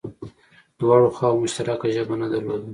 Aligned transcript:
دواړو 0.79 1.07
خواوو 1.15 1.41
مشترکه 1.43 1.87
ژبه 1.95 2.15
نه 2.21 2.27
درلوده 2.33 2.69